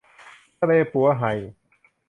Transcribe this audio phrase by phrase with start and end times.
[0.59, 1.31] ทะเลปั๋วไห่